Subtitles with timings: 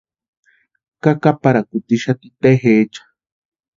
[1.03, 3.01] Kakaparhakutixati tejecha.